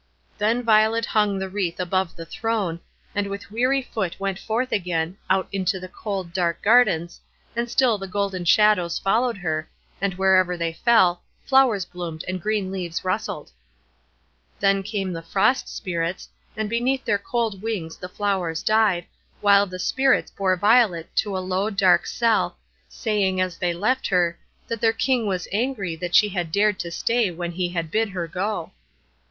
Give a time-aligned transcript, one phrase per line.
[0.39, 2.79] Then Violet hung the wreath above the throne,
[3.13, 7.21] and with weary foot went forth again, out into the cold, dark gardens,
[7.55, 9.69] and still the golden shadows followed her,
[10.01, 13.51] and wherever they fell, flowers bloomed and green leaves rustled.
[14.59, 16.27] Then came the Frost Spirits,
[16.57, 19.05] and beneath their cold wings the flowers died,
[19.39, 22.57] while the Spirits bore Violet to a low, dark cell,
[22.89, 26.89] saying as they left her, that their King was angry that she had dared to
[26.89, 28.71] stay when he had bid her go.